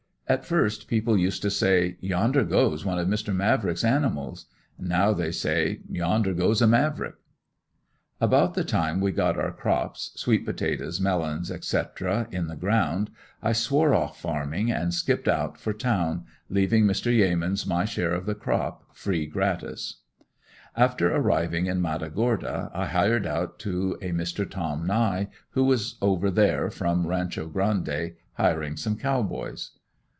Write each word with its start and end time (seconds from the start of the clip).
At 0.27 0.45
first 0.45 0.87
people 0.87 1.17
used 1.17 1.41
to 1.41 1.49
say: 1.51 1.97
"Yonder 1.99 2.45
goes 2.45 2.85
one 2.85 2.97
of 2.97 3.09
Mr. 3.09 3.35
Mavrick's 3.35 3.83
animals!" 3.83 4.45
Now 4.79 5.11
they 5.11 5.29
say: 5.29 5.81
"Yonder 5.89 6.33
goes 6.33 6.61
a 6.61 6.67
Mavrick!" 6.67 7.15
About 8.21 8.53
the 8.53 8.63
time 8.63 9.01
we 9.01 9.11
got 9.11 9.37
our 9.37 9.51
crops, 9.51 10.13
sweet 10.15 10.45
potatoes, 10.45 11.01
melons, 11.01 11.51
etc., 11.51 12.29
in 12.31 12.47
the 12.47 12.55
ground, 12.55 13.09
I 13.43 13.51
swore 13.51 13.93
off 13.93 14.21
farming 14.21 14.71
and 14.71 14.93
skipped 14.93 15.27
out 15.27 15.57
for 15.59 15.73
town, 15.73 16.23
leaving 16.49 16.85
Mr. 16.85 17.13
Yeamans 17.13 17.67
my 17.67 17.83
share 17.83 18.13
of 18.13 18.25
the 18.25 18.33
"crop" 18.33 18.95
free 18.95 19.25
gratis. 19.27 19.97
After 20.77 21.13
arriving 21.13 21.65
in 21.65 21.81
Matagorda 21.81 22.71
I 22.73 22.85
hired 22.85 23.27
out 23.27 23.59
to 23.59 23.97
a 24.01 24.13
Mr. 24.13 24.49
Tom 24.49 24.87
Nie, 24.87 25.27
who 25.49 25.65
was 25.65 25.97
over 26.01 26.31
there, 26.31 26.69
from 26.69 27.05
Rancho 27.05 27.47
Grande, 27.49 28.13
hiring 28.35 28.77
some 28.77 28.97
Cow 28.97 29.23
Boys. 29.23 29.71